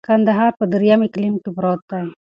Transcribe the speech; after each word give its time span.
کندهار 0.07 0.51
په 0.59 0.65
دریم 0.73 0.99
اقلیم 1.07 1.35
کي 1.43 1.49
پروت 1.57 1.81
دی. 1.89 2.01